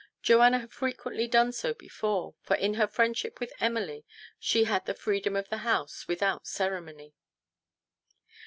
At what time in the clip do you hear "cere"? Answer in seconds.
6.47-6.81